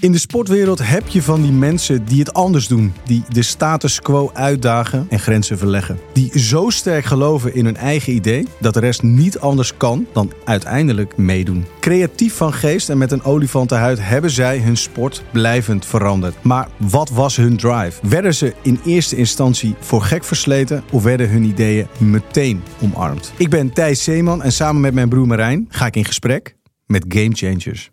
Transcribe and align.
In 0.00 0.12
de 0.12 0.18
sportwereld 0.18 0.88
heb 0.88 1.08
je 1.08 1.22
van 1.22 1.42
die 1.42 1.52
mensen 1.52 2.04
die 2.04 2.18
het 2.18 2.32
anders 2.32 2.68
doen. 2.68 2.92
Die 3.04 3.22
de 3.28 3.42
status 3.42 4.00
quo 4.00 4.30
uitdagen 4.32 5.06
en 5.10 5.20
grenzen 5.20 5.58
verleggen. 5.58 5.98
Die 6.12 6.38
zo 6.38 6.70
sterk 6.70 7.04
geloven 7.04 7.54
in 7.54 7.64
hun 7.64 7.76
eigen 7.76 8.14
idee 8.14 8.46
dat 8.60 8.74
de 8.74 8.80
rest 8.80 9.02
niet 9.02 9.38
anders 9.38 9.76
kan 9.76 10.06
dan 10.12 10.32
uiteindelijk 10.44 11.16
meedoen. 11.16 11.64
Creatief 11.80 12.34
van 12.34 12.52
geest 12.52 12.88
en 12.88 12.98
met 12.98 13.12
een 13.12 13.22
olifantenhuid 13.22 13.98
hebben 14.00 14.30
zij 14.30 14.58
hun 14.58 14.76
sport 14.76 15.22
blijvend 15.32 15.86
veranderd. 15.86 16.42
Maar 16.42 16.68
wat 16.76 17.10
was 17.10 17.36
hun 17.36 17.56
drive? 17.56 18.08
Werden 18.08 18.34
ze 18.34 18.54
in 18.62 18.80
eerste 18.84 19.16
instantie 19.16 19.74
voor 19.80 20.02
gek 20.02 20.24
versleten 20.24 20.84
of 20.90 21.02
werden 21.02 21.30
hun 21.30 21.44
ideeën 21.44 21.86
meteen 21.98 22.62
omarmd? 22.82 23.32
Ik 23.36 23.50
ben 23.50 23.72
Thijs 23.72 24.04
Zeeman 24.04 24.42
en 24.42 24.52
samen 24.52 24.80
met 24.80 24.94
mijn 24.94 25.08
broer 25.08 25.26
Marijn 25.26 25.66
ga 25.68 25.86
ik 25.86 25.96
in 25.96 26.04
gesprek 26.04 26.56
met 26.86 27.04
Game 27.08 27.32
Changers. 27.32 27.90